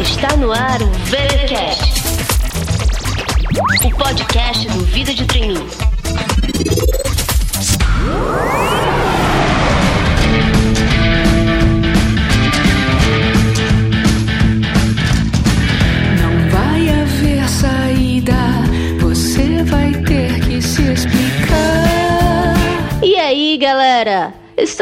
[0.00, 2.02] Está no ar o VeraCast,
[3.84, 5.66] o podcast do Vida de Treininho.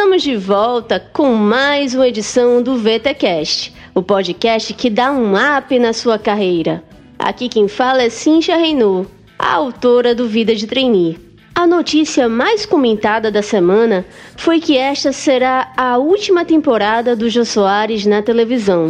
[0.00, 5.78] Estamos de volta com mais uma edição do VTcast, o podcast que dá um up
[5.78, 6.82] na sua carreira.
[7.18, 9.06] Aqui quem fala é Cintia Reinu,
[9.38, 11.18] a autora do Vida de Trainee.
[11.54, 14.06] A notícia mais comentada da semana
[14.38, 18.88] foi que esta será a última temporada do Jô Soares na televisão.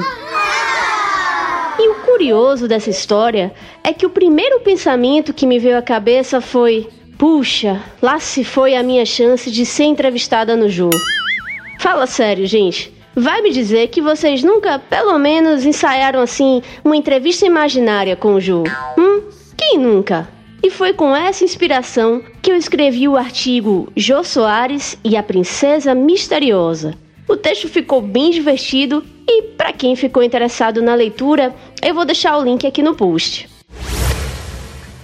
[1.77, 6.40] E o curioso dessa história é que o primeiro pensamento que me veio à cabeça
[6.40, 6.88] foi:
[7.20, 10.88] puxa, lá se foi a minha chance de ser entrevistada no Jô.
[11.79, 12.91] Fala sério, gente.
[13.15, 18.40] Vai me dizer que vocês nunca, pelo menos, ensaiaram assim uma entrevista imaginária com o
[18.40, 18.65] Jô?
[18.96, 19.21] Hum?
[19.54, 20.27] Quem nunca?
[20.62, 25.95] E foi com essa inspiração que eu escrevi o artigo Jô Soares e a Princesa
[25.95, 26.95] Misteriosa.
[27.29, 32.38] O texto ficou bem divertido e, para quem ficou interessado na leitura, eu vou deixar
[32.38, 33.59] o link aqui no post.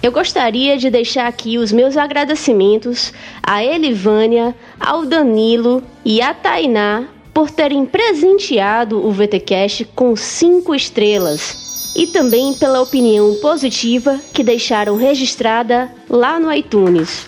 [0.01, 7.07] Eu gostaria de deixar aqui os meus agradecimentos a Elivânia, ao Danilo e a Tainá
[7.33, 14.95] por terem presenteado o VTcast com cinco estrelas e também pela opinião positiva que deixaram
[14.97, 17.25] registrada lá no iTunes.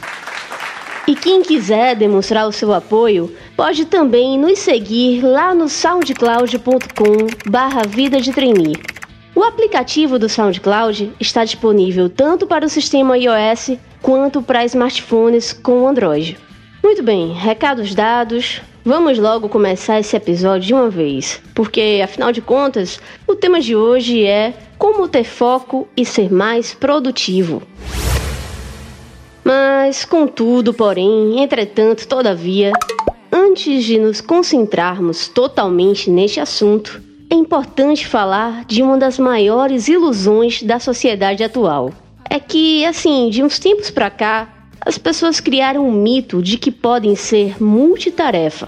[1.08, 7.81] E quem quiser demonstrar o seu apoio, pode também nos seguir lá no soundcloud.com barra
[7.88, 8.98] vida de.
[9.40, 15.88] O aplicativo do SoundCloud está disponível tanto para o sistema iOS quanto para smartphones com
[15.88, 16.38] Android.
[16.84, 22.42] Muito bem, recados dados, vamos logo começar esse episódio de uma vez, porque afinal de
[22.42, 27.63] contas, o tema de hoje é como ter foco e ser mais produtivo.
[29.42, 32.74] Mas, contudo, porém, entretanto, todavia,
[33.31, 40.63] antes de nos concentrarmos totalmente neste assunto, é importante falar de uma das maiores ilusões
[40.63, 41.94] da sociedade atual.
[42.29, 44.47] É que, assim, de uns tempos pra cá,
[44.81, 48.68] as pessoas criaram um mito de que podem ser multitarefa.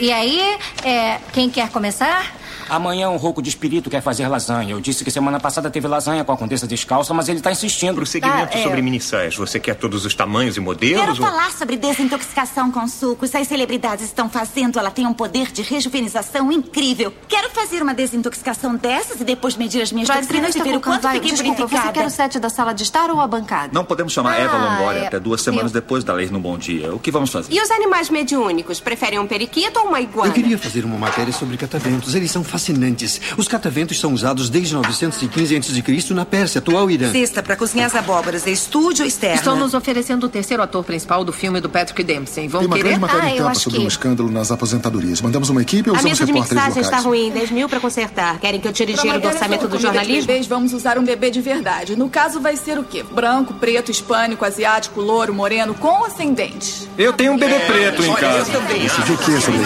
[0.00, 0.40] E aí,
[0.84, 2.36] é, quem quer começar?
[2.68, 4.72] Amanhã um rouco de espírito quer fazer lasanha.
[4.72, 7.94] Eu disse que semana passada teve lasanha com a condessa descalça, mas ele tá insistindo.
[7.96, 8.62] Prosseguimento Ah, é.
[8.62, 9.36] sobre minissaias.
[9.36, 11.18] Você quer todos os tamanhos e Quero modelos?
[11.18, 13.34] ou- falar sobre desintoxicação com sucos.
[13.34, 14.78] As celebridades estão fazendo.
[14.78, 17.12] Ela tem um poder de rejuvenização incrível.
[17.28, 21.08] Quero fazer uma desintoxicação dessas e depois medir as minhas toxinas e ver o quanto
[21.08, 23.70] fiquei Desculpa, você quer o set da sala de estar ou a bancada?
[23.72, 25.06] Não podemos chamar Eva Ah, Longoria é.
[25.06, 26.94] até duas semanas Eu- depois da lei no Bom Dia.
[26.94, 27.52] O que vamos fazer?
[27.52, 28.80] E os animais mediúnicos?
[28.80, 30.28] Preferem um periquito ou uma iguana?
[30.28, 32.14] Eu queria fazer uma matéria sobre cataventos.
[32.14, 33.20] Eles são fascinantes.
[33.36, 36.14] Os cataventos são usados desde 915 a.C.
[36.14, 37.10] na Pérsia, atual Irã.
[37.12, 38.46] Cesta para cozinhar as abóboras.
[38.46, 39.36] É estúdio externo.
[39.36, 42.48] Estão nos oferecendo o terceiro ator principal do filme do Patrick Dempsey.
[42.48, 42.88] Vão Tem uma querer?
[42.90, 45.20] grande matéria Ah, em capa sobre que- um escândalo nas aposentadorias.
[45.20, 47.04] Mandamos uma equipe ou A usamos mesa de repórteres mixagem está locais?
[47.18, 47.30] ruim.
[47.30, 48.38] 10 mil para consertar.
[48.40, 50.26] Querem que eu tire dinheiro do orçamento do jornalismo?
[50.26, 51.96] Bebês, vamos usar um bebê de verdade.
[51.96, 53.04] No caso, vai ser o quê?
[53.12, 56.88] Branco, preto, hispânico, asiático, louro, moreno, com ou sem dentes?
[56.96, 58.50] Eu tenho um bebê preto em casa.
[58.60, 59.58] Decidiu o que sobre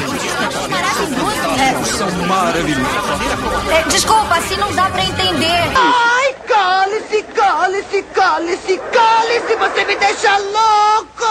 [2.59, 5.73] a É, desculpa, assim não dá pra entender.
[5.75, 9.56] Ai, cale-se, cale-se, cale-se, cale-se.
[9.56, 11.25] Você me deixa louco!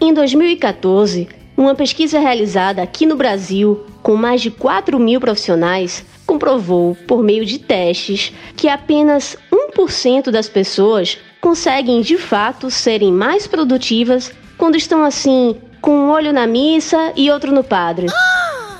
[0.00, 6.94] Em 2014, uma pesquisa realizada aqui no Brasil com mais de 4 mil profissionais comprovou,
[7.06, 9.36] por meio de testes, que apenas
[9.74, 16.32] 1% das pessoas conseguem de fato serem mais produtivas quando estão assim, com um olho
[16.32, 18.06] na missa e outro no padre.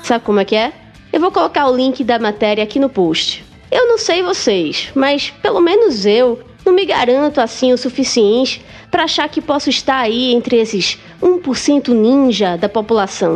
[0.03, 0.82] Sabe como é que é?
[1.13, 3.45] Eu vou colocar o link da matéria aqui no post.
[3.71, 9.05] Eu não sei vocês, mas pelo menos eu não me garanto assim o suficiente para
[9.05, 13.35] achar que posso estar aí entre esses 1% ninja da população.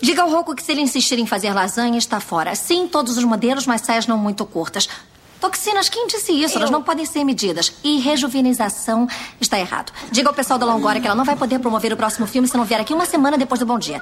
[0.00, 2.54] Diga ao Rocco que se ele insistir em fazer lasanha, está fora.
[2.54, 4.88] Sim, todos os modelos, mas saias não muito curtas.
[5.40, 6.56] Toxinas, quem disse isso?
[6.56, 7.74] Elas não podem ser medidas.
[7.84, 9.06] E rejuvenização
[9.38, 9.92] está errado.
[10.10, 12.56] Diga ao pessoal da Longoria que ela não vai poder promover o próximo filme se
[12.56, 14.00] não vier aqui uma semana depois do Bom Dia.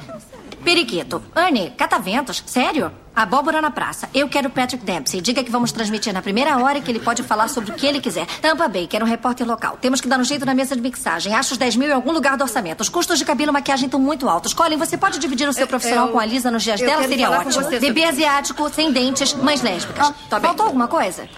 [0.64, 1.22] Periquito.
[1.34, 2.42] Anne, cataventos.
[2.46, 2.92] Sério?
[3.14, 4.08] Abóbora na praça.
[4.14, 5.20] Eu quero Patrick Dempsey.
[5.20, 7.86] Diga que vamos transmitir na primeira hora e que ele pode falar sobre o que
[7.86, 8.26] ele quiser.
[8.40, 9.76] Tampa Bay, quero um repórter local.
[9.80, 11.34] Temos que dar um jeito na mesa de mixagem.
[11.34, 12.80] Acho os 10 mil em algum lugar do orçamento.
[12.80, 14.54] Os custos de cabelo e maquiagem estão muito altos.
[14.54, 17.06] Colin, você pode dividir o seu profissional eu- com a Lisa nos dias dela?
[17.06, 17.52] Seria ótimo.
[17.52, 20.10] você Bebê asiático, sem dentes, mães lésbicas.
[20.30, 20.46] tá bem.
[20.48, 21.28] Faltou alguma coisa?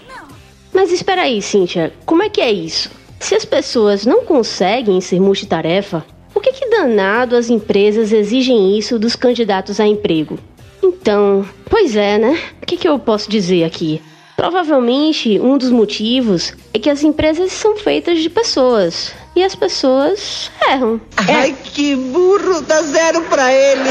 [0.73, 2.89] Mas espera aí, Cíntia, como é que é isso?
[3.19, 6.05] Se as pessoas não conseguem ser multitarefa,
[6.45, 10.37] que, que danado as empresas exigem isso dos candidatos a emprego?
[10.83, 12.39] Então, pois é, né?
[12.61, 14.01] O que, que eu posso dizer aqui?
[14.35, 20.51] Provavelmente um dos motivos é que as empresas são feitas de pessoas e as pessoas
[20.69, 20.99] erram.
[21.17, 22.61] Ai, que burro!
[22.61, 23.89] Dá zero pra ele!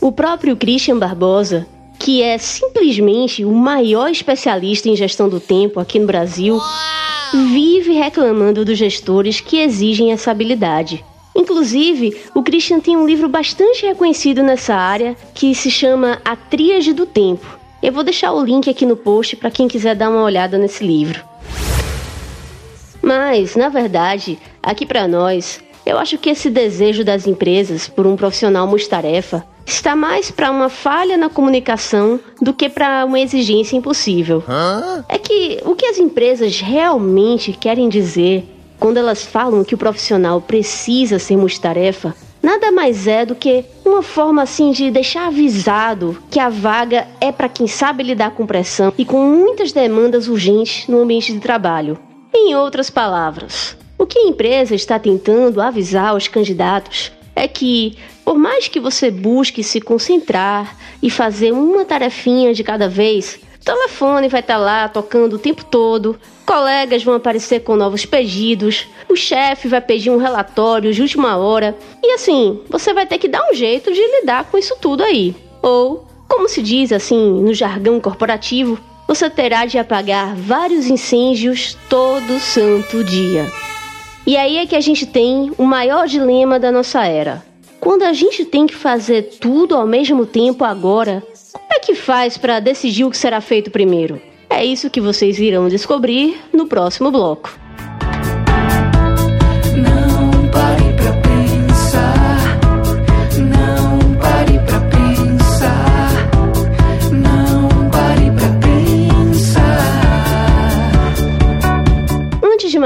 [0.00, 1.66] O próprio Christian Barbosa,
[1.98, 6.60] que é simplesmente o maior especialista em gestão do tempo aqui no Brasil,
[7.32, 11.04] vive reclamando dos gestores que exigem essa habilidade.
[11.34, 16.92] Inclusive, o Christian tem um livro bastante reconhecido nessa área que se chama A Tríade
[16.92, 17.58] do Tempo.
[17.82, 20.84] Eu vou deixar o link aqui no post para quem quiser dar uma olhada nesse
[20.84, 21.22] livro.
[23.00, 28.16] Mas, na verdade, aqui para nós, eu acho que esse desejo das empresas por um
[28.16, 34.42] profissional multitarefa está mais para uma falha na comunicação do que para uma exigência impossível.
[34.48, 35.04] Hã?
[35.08, 38.44] É que o que as empresas realmente querem dizer
[38.78, 44.02] quando elas falam que o profissional precisa ser multitarefa nada mais é do que uma
[44.02, 48.92] forma assim de deixar avisado que a vaga é para quem sabe lidar com pressão
[48.96, 51.98] e com muitas demandas urgentes no ambiente de trabalho.
[52.34, 58.36] Em outras palavras, o que a empresa está tentando avisar aos candidatos é que, por
[58.36, 64.28] mais que você busque se concentrar e fazer uma tarefinha de cada vez, o telefone
[64.28, 69.68] vai estar lá tocando o tempo todo, colegas vão aparecer com novos pedidos, o chefe
[69.68, 73.54] vai pedir um relatório de última hora e assim, você vai ter que dar um
[73.54, 75.34] jeito de lidar com isso tudo aí.
[75.62, 78.78] Ou, como se diz assim no jargão corporativo,
[79.08, 83.46] você terá de apagar vários incêndios todo santo dia.
[84.30, 87.42] E aí é que a gente tem o maior dilema da nossa era.
[87.80, 91.20] Quando a gente tem que fazer tudo ao mesmo tempo agora,
[91.52, 94.22] como é que faz para decidir o que será feito primeiro?
[94.48, 97.58] É isso que vocês irão descobrir no próximo bloco.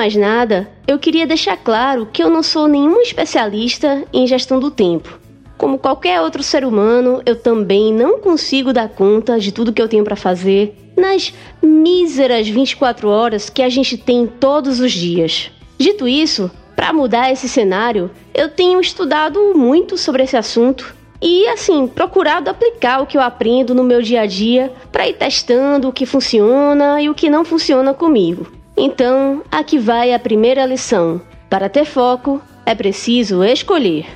[0.04, 4.70] Mais nada, eu queria deixar claro que eu não sou nenhum especialista em gestão do
[4.70, 5.18] tempo.
[5.56, 9.88] Como qualquer outro ser humano, eu também não consigo dar conta de tudo que eu
[9.88, 15.50] tenho para fazer nas míseras 24 horas que a gente tem todos os dias.
[15.78, 21.86] Dito isso, para mudar esse cenário, eu tenho estudado muito sobre esse assunto e assim,
[21.86, 25.92] procurado aplicar o que eu aprendo no meu dia a dia para ir testando o
[25.94, 28.63] que funciona e o que não funciona comigo.
[28.76, 31.20] Então, aqui vai a primeira lição.
[31.48, 34.06] Para ter foco, é preciso escolher.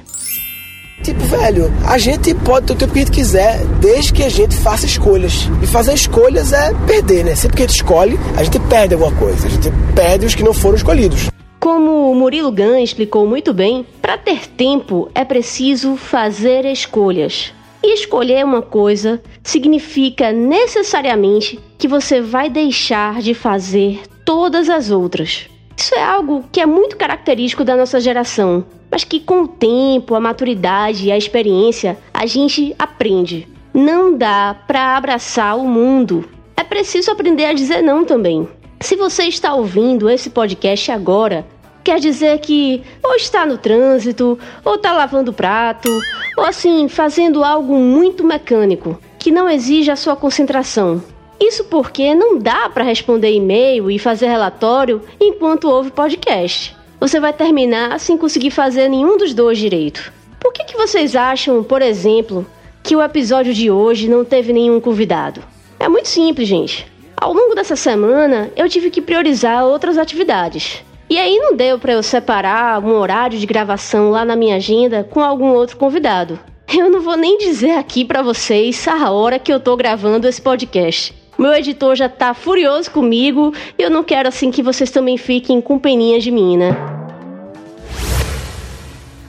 [1.03, 4.29] Tipo, velho, a gente pode ter o tempo que a gente quiser, desde que a
[4.29, 5.49] gente faça escolhas.
[5.63, 7.37] E fazer escolhas é perder, né?
[7.37, 9.47] Sempre que a gente escolhe, a gente perde alguma coisa.
[9.47, 11.31] A gente perde os que não foram escolhidos.
[11.61, 17.53] Como o Murilo Gun explicou muito bem, para ter tempo é preciso fazer escolhas.
[17.81, 25.49] E escolher uma coisa significa necessariamente que você vai deixar de fazer todas as outras.
[25.75, 30.15] Isso é algo que é muito característico da nossa geração, mas que com o tempo,
[30.15, 33.49] a maturidade e a experiência, a gente aprende.
[33.73, 36.29] Não dá para abraçar o mundo.
[36.55, 38.47] É preciso aprender a dizer não também.
[38.83, 41.47] Se você está ouvindo esse podcast agora,
[41.83, 45.89] quer dizer que ou está no trânsito, ou está lavando prato,
[46.37, 51.03] ou assim, fazendo algo muito mecânico, que não exige a sua concentração.
[51.41, 56.77] Isso porque não dá para responder e-mail e fazer relatório enquanto ouve podcast.
[57.01, 60.13] Você vai terminar sem conseguir fazer nenhum dos dois direito.
[60.41, 62.45] Por que, que vocês acham, por exemplo,
[62.83, 65.43] que o episódio de hoje não teve nenhum convidado?
[65.79, 66.87] É muito simples, gente.
[67.17, 70.83] Ao longo dessa semana, eu tive que priorizar outras atividades.
[71.11, 75.03] E aí não deu para eu separar um horário de gravação lá na minha agenda
[75.03, 76.39] com algum outro convidado.
[76.77, 80.43] Eu não vou nem dizer aqui para vocês a hora que eu tô gravando esse
[80.43, 81.18] podcast.
[81.39, 85.61] Meu editor já tá furioso comigo e eu não quero assim que vocês também fiquem
[85.61, 86.77] com peninha de mim, né?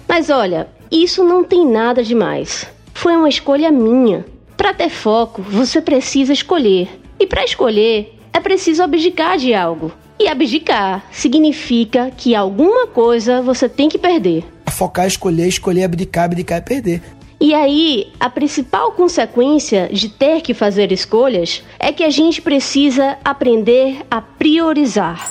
[0.08, 2.66] Mas olha, isso não tem nada demais.
[2.96, 4.26] Foi uma escolha minha.
[4.58, 6.90] Para ter foco, você precisa escolher.
[7.20, 9.92] E para escolher, é preciso abdicar de algo.
[10.20, 14.44] E abdicar significa que alguma coisa você tem que perder.
[14.68, 17.02] Focar, escolher, escolher, abdicar, abdicar é perder.
[17.42, 23.18] E aí, a principal consequência de ter que fazer escolhas é que a gente precisa
[23.24, 25.26] aprender a priorizar.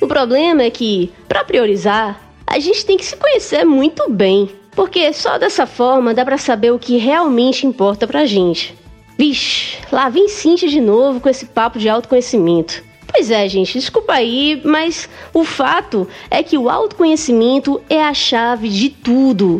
[0.00, 5.12] O problema é que, para priorizar, a gente tem que se conhecer muito bem, porque
[5.12, 8.74] só dessa forma dá para saber o que realmente importa pra gente.
[9.18, 12.82] Vixe, lá vem Cintia de novo com esse papo de autoconhecimento.
[13.06, 18.68] Pois é, gente, desculpa aí, mas o fato é que o autoconhecimento é a chave
[18.70, 19.58] de tudo.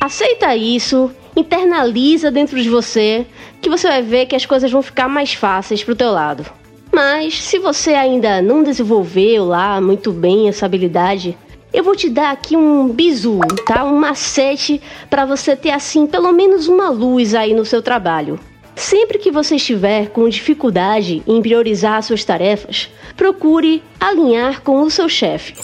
[0.00, 3.26] Aceita isso, internaliza dentro de você,
[3.60, 6.46] que você vai ver que as coisas vão ficar mais fáceis pro teu lado.
[6.92, 11.36] Mas se você ainda não desenvolveu lá muito bem essa habilidade,
[11.72, 13.84] eu vou te dar aqui um bizu, tá?
[13.84, 18.40] Um macete para você ter assim pelo menos uma luz aí no seu trabalho.
[18.74, 25.08] Sempre que você estiver com dificuldade em priorizar suas tarefas, procure alinhar com o seu
[25.08, 25.54] chefe.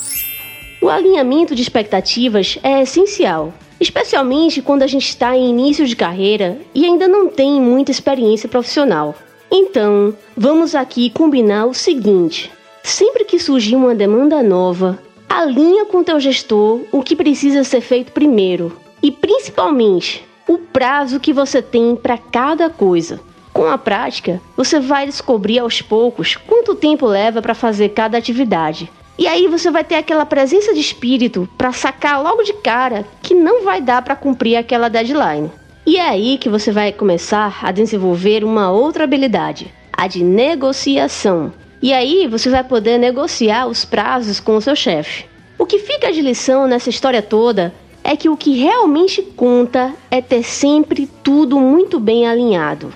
[0.83, 6.59] O alinhamento de expectativas é essencial, especialmente quando a gente está em início de carreira
[6.75, 9.14] e ainda não tem muita experiência profissional.
[9.50, 12.50] Então, vamos aqui combinar o seguinte:
[12.83, 14.99] sempre que surgir uma demanda nova,
[15.29, 21.33] alinha com teu gestor o que precisa ser feito primeiro e principalmente o prazo que
[21.33, 23.21] você tem para cada coisa.
[23.53, 28.91] Com a prática, você vai descobrir aos poucos quanto tempo leva para fazer cada atividade.
[29.16, 33.33] E aí você vai ter aquela presença de espírito para sacar logo de cara que
[33.33, 35.50] não vai dar para cumprir aquela deadline.
[35.87, 41.52] E é aí que você vai começar a desenvolver uma outra habilidade, a de negociação.
[41.80, 45.26] E aí você vai poder negociar os prazos com o seu chefe.
[45.59, 50.21] O que fica de lição nessa história toda é que o que realmente conta é
[50.21, 52.92] ter sempre tudo muito bem alinhado.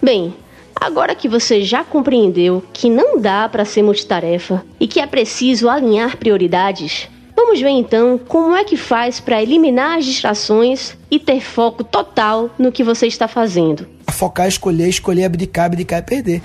[0.00, 0.34] Bem,
[0.80, 5.68] agora que você já compreendeu que não dá para ser multitarefa e que é preciso
[5.68, 11.40] alinhar prioridades, vamos ver então como é que faz para eliminar as distrações e ter
[11.40, 13.86] foco total no que você está fazendo.
[14.10, 16.42] Focar, escolher, escolher, abdicar, abdicar e perder.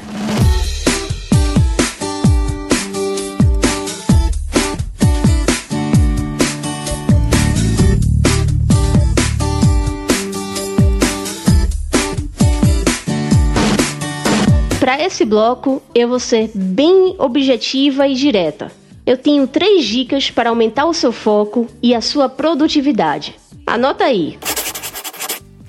[14.96, 18.72] Para esse bloco, eu vou ser bem objetiva e direta.
[19.06, 23.36] Eu tenho três dicas para aumentar o seu foco e a sua produtividade.
[23.68, 24.40] Anota aí.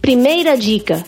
[0.01, 1.05] Primeira dica: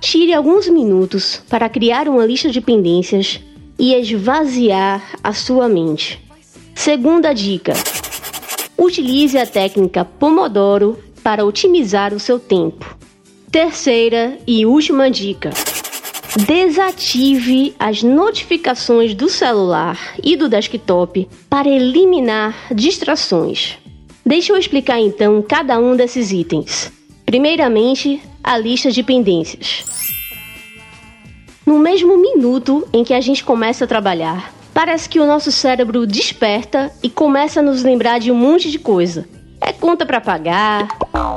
[0.00, 3.38] tire alguns minutos para criar uma lista de pendências
[3.78, 6.18] e esvaziar a sua mente.
[6.74, 7.74] Segunda dica:
[8.78, 12.96] utilize a técnica Pomodoro para otimizar o seu tempo.
[13.52, 15.50] Terceira e última dica:
[16.36, 23.78] Desative as notificações do celular e do desktop para eliminar distrações.
[24.24, 26.92] Deixa eu explicar então cada um desses itens.
[27.24, 29.82] Primeiramente, a lista de pendências.
[31.64, 36.06] No mesmo minuto em que a gente começa a trabalhar, parece que o nosso cérebro
[36.06, 39.26] desperta e começa a nos lembrar de um monte de coisa.
[39.60, 40.88] É conta para pagar,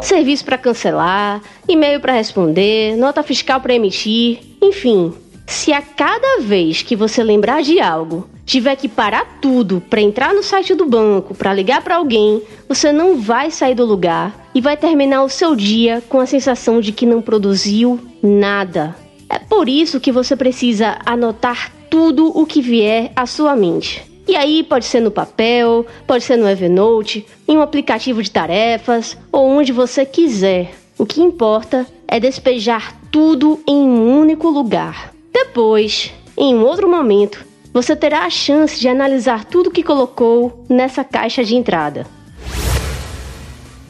[0.02, 5.14] serviço para cancelar, e-mail para responder, nota fiscal para emitir, enfim.
[5.46, 10.34] Se a cada vez que você lembrar de algo, tiver que parar tudo para entrar
[10.34, 14.62] no site do banco, para ligar para alguém, você não vai sair do lugar e
[14.62, 18.96] vai terminar o seu dia com a sensação de que não produziu nada.
[19.30, 24.09] É por isso que você precisa anotar tudo o que vier à sua mente.
[24.30, 29.18] E aí pode ser no papel, pode ser no Evernote, em um aplicativo de tarefas
[29.32, 30.72] ou onde você quiser.
[31.00, 35.16] O que importa é despejar tudo em um único lugar.
[35.34, 37.44] Depois, em um outro momento,
[37.74, 42.06] você terá a chance de analisar tudo que colocou nessa caixa de entrada.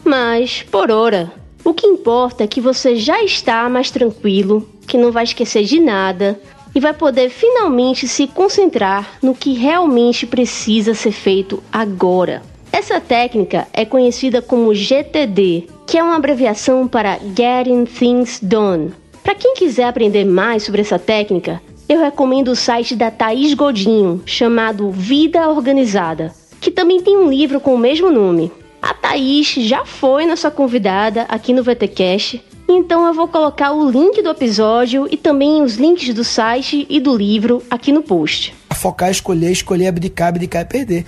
[0.05, 1.34] Mas, por hora,
[1.65, 5.81] o que importa é que você já está mais tranquilo, que não vai esquecer de
[5.81, 6.39] nada
[6.74, 12.42] e vai poder finalmente se concentrar no que realmente precisa ser feito agora.
[12.72, 18.94] Essa técnica é conhecida como GTD, que é uma abreviação para Getting Things Done.
[19.24, 24.22] Para quem quiser aprender mais sobre essa técnica, eu recomendo o site da Thaís Godinho,
[24.26, 28.52] chamado Vida Organizada, que também tem um livro com o mesmo nome.
[28.80, 34.22] A Thaís já foi nossa convidada aqui no VTCast, então eu vou colocar o link
[34.22, 38.54] do episódio e também os links do site e do livro aqui no post.
[38.74, 41.06] Focar, escolher, escolher, abdicar, abdicar e perder.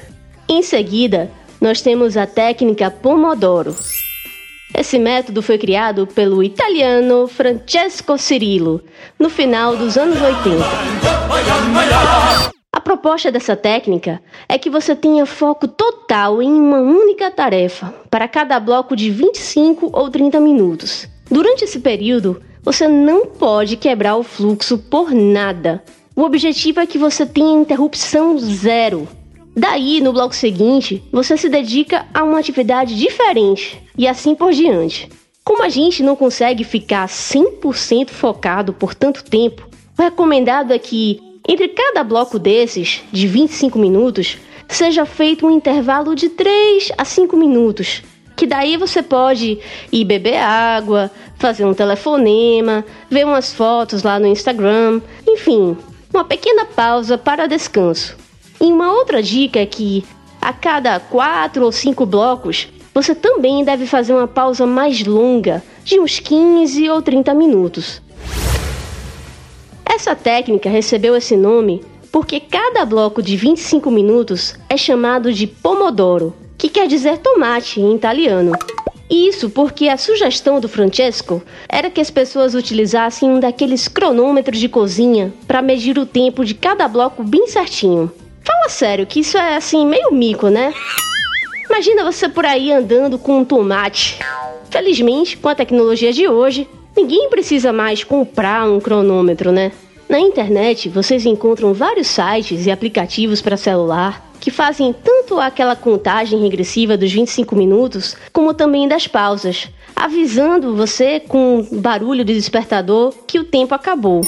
[0.50, 3.76] Em seguida, nós temos a técnica Pomodoro.
[4.74, 8.82] Esse método foi criado pelo italiano Francesco Cirillo
[9.20, 10.64] no final dos anos 80.
[12.74, 18.28] A proposta dessa técnica é que você tenha foco total em uma única tarefa para
[18.28, 21.08] cada bloco de 25 ou 30 minutos.
[21.32, 25.82] Durante esse período, você não pode quebrar o fluxo por nada.
[26.14, 29.08] O objetivo é que você tenha interrupção zero.
[29.56, 35.08] Daí, no bloco seguinte, você se dedica a uma atividade diferente e assim por diante.
[35.42, 41.22] Como a gente não consegue ficar 100% focado por tanto tempo, o recomendado é que
[41.48, 47.38] entre cada bloco desses, de 25 minutos, seja feito um intervalo de 3 a 5
[47.38, 48.04] minutos.
[48.42, 49.60] Que daí você pode
[49.92, 55.78] ir beber água, fazer um telefonema, ver umas fotos lá no Instagram, enfim,
[56.12, 58.18] uma pequena pausa para descanso.
[58.60, 60.04] E uma outra dica é que
[60.42, 66.00] a cada quatro ou cinco blocos você também deve fazer uma pausa mais longa, de
[66.00, 68.02] uns 15 ou 30 minutos.
[69.86, 76.41] Essa técnica recebeu esse nome porque cada bloco de 25 minutos é chamado de pomodoro,
[76.62, 78.52] que quer dizer tomate em italiano.
[79.10, 84.70] Isso porque a sugestão do Francesco era que as pessoas utilizassem um daqueles cronômetros de
[84.70, 88.12] cozinha para medir o tempo de cada bloco bem certinho.
[88.44, 90.72] Fala sério, que isso é assim meio mico, né?
[91.68, 94.20] Imagina você por aí andando com um tomate.
[94.70, 99.72] Felizmente, com a tecnologia de hoje, ninguém precisa mais comprar um cronômetro, né?
[100.08, 106.42] Na internet, vocês encontram vários sites e aplicativos para celular que fazem tanto aquela contagem
[106.42, 113.40] regressiva dos 25 minutos, como também das pausas, avisando você com barulho de despertador que
[113.40, 114.22] o tempo acabou.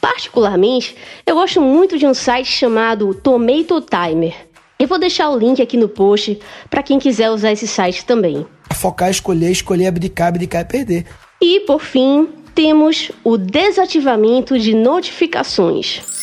[0.00, 4.34] Particularmente, eu gosto muito de um site chamado Tomato Timer.
[4.78, 6.38] Eu vou deixar o link aqui no post
[6.70, 8.46] para quem quiser usar esse site também.
[8.72, 11.06] Focar, escolher, escolher, abdicar, abdicar e perder.
[11.42, 16.17] E por fim, temos o desativamento de notificações.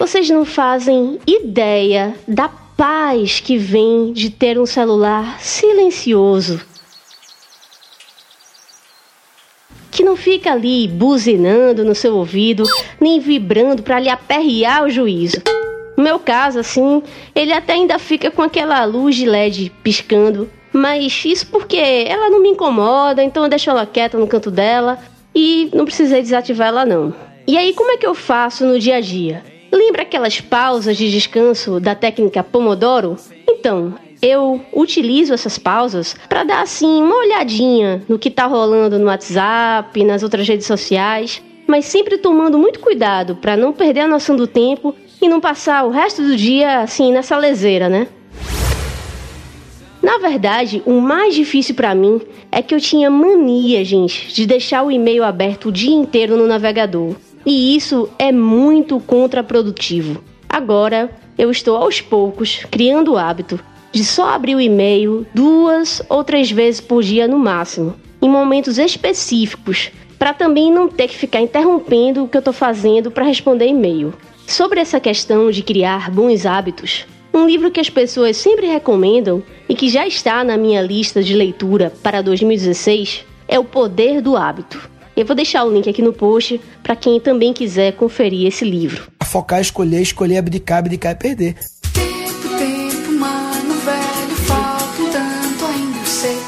[0.00, 6.58] Vocês não fazem ideia da paz que vem de ter um celular silencioso.
[9.90, 12.62] Que não fica ali buzinando no seu ouvido,
[12.98, 15.42] nem vibrando para lhe aperrear o juízo.
[15.98, 17.02] No meu caso, assim,
[17.34, 22.40] ele até ainda fica com aquela luz de LED piscando, mas isso porque ela não
[22.40, 24.98] me incomoda, então eu deixo ela quieta no canto dela
[25.34, 27.14] e não precisei desativar ela não.
[27.46, 29.49] E aí como é que eu faço no dia a dia?
[29.72, 33.16] Lembra aquelas pausas de descanso da técnica Pomodoro?
[33.48, 39.06] Então, eu utilizo essas pausas para dar assim uma olhadinha no que está rolando no
[39.06, 44.34] WhatsApp, nas outras redes sociais, mas sempre tomando muito cuidado para não perder a noção
[44.34, 48.08] do tempo e não passar o resto do dia assim nessa leseira, né?
[50.02, 54.82] Na verdade, o mais difícil para mim é que eu tinha mania, gente, de deixar
[54.82, 57.14] o e-mail aberto o dia inteiro no navegador.
[57.44, 60.22] E isso é muito contraprodutivo.
[60.48, 63.58] Agora, eu estou aos poucos criando o hábito
[63.92, 68.78] de só abrir o e-mail duas ou três vezes por dia no máximo, em momentos
[68.78, 73.66] específicos, para também não ter que ficar interrompendo o que eu estou fazendo para responder
[73.66, 74.12] e-mail.
[74.46, 79.74] Sobre essa questão de criar bons hábitos, um livro que as pessoas sempre recomendam e
[79.74, 84.90] que já está na minha lista de leitura para 2016 é O Poder do Hábito.
[85.20, 89.06] Eu vou deixar o link aqui no post para quem também quiser conferir esse livro.
[89.22, 91.56] Focar, escolher, escolher, abdicar, abdicar e perder.
[91.92, 96.38] Tempo, tempo, mano, velho, falta um tanto ainda eu sei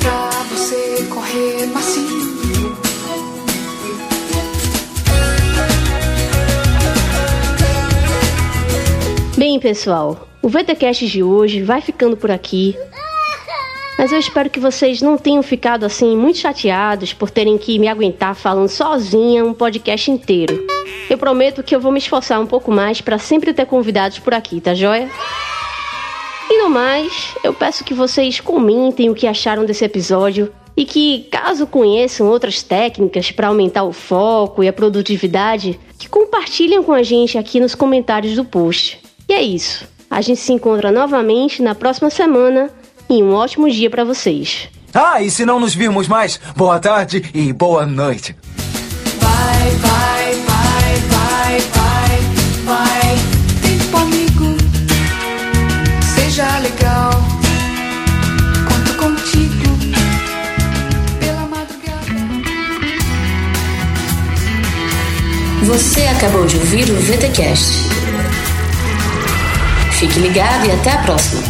[0.00, 2.76] pra você correr macio.
[9.38, 12.76] Bem, pessoal, o VTcast de hoje vai ficando por aqui.
[14.00, 17.86] Mas eu espero que vocês não tenham ficado assim muito chateados por terem que me
[17.86, 20.66] aguentar falando sozinha um podcast inteiro.
[21.10, 24.32] Eu prometo que eu vou me esforçar um pouco mais para sempre ter convidados por
[24.32, 25.06] aqui, tá joia?
[26.48, 27.12] E no mais,
[27.44, 32.62] eu peço que vocês comentem o que acharam desse episódio e que, caso conheçam outras
[32.62, 37.74] técnicas para aumentar o foco e a produtividade, que compartilhem com a gente aqui nos
[37.74, 38.98] comentários do post.
[39.28, 39.86] E é isso.
[40.10, 42.79] A gente se encontra novamente na próxima semana
[43.10, 44.68] e um ótimo dia para vocês.
[44.94, 48.34] Ah, e se não nos virmos mais, boa tarde e boa noite.
[49.20, 52.20] Vai, vai, vai, vai, vai,
[52.64, 53.18] vai.
[53.62, 54.56] Tempo amigo,
[56.14, 57.10] seja legal.
[58.68, 59.78] Conto contigo
[61.18, 62.10] pela madrugada.
[65.64, 67.90] Você acabou de ouvir o VTcast.
[69.92, 71.49] Fique ligado e até a próxima.